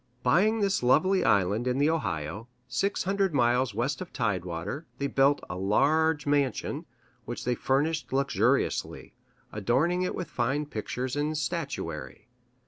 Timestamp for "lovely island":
0.81-1.67